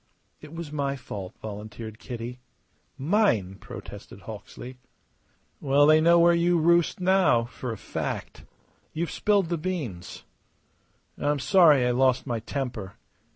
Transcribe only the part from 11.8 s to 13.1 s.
I lost my temper.